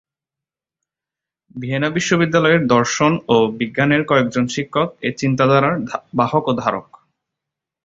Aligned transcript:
Vienna 1.55 1.89
বিশ্ববিদ্যালয়ের 1.89 2.61
দর্শন 2.67 3.11
ও 3.27 3.35
বিজ্ঞানের 3.59 4.01
কয়েকজন 4.05 4.45
শিক্ষক 4.47 4.89
এ-চিন্তাধারার 5.01 5.75
বাহক 6.13 6.43
ও 6.47 6.53
ধারক। 6.53 6.87